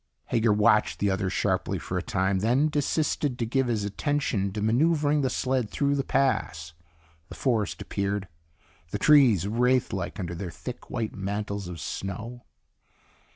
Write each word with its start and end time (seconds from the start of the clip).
Hager 0.29 0.51
watched 0.51 0.97
the 0.97 1.11
other 1.11 1.29
sharply 1.29 1.77
for 1.77 1.95
a 1.95 2.01
time, 2.01 2.39
then 2.39 2.69
desisted 2.69 3.37
to 3.37 3.45
give 3.45 3.67
his 3.67 3.83
attention 3.83 4.51
to 4.53 4.59
maneuvering 4.59 5.21
the 5.21 5.29
sled 5.29 5.69
through 5.69 5.93
the 5.93 6.03
pass. 6.03 6.73
The 7.29 7.35
forest 7.35 7.83
appeared, 7.83 8.27
the 8.89 8.97
trees 8.97 9.47
wraith 9.47 9.93
like 9.93 10.19
under 10.19 10.33
their 10.33 10.49
thick, 10.49 10.89
white 10.89 11.13
mantles 11.13 11.67
of 11.67 11.79
snow. 11.79 12.45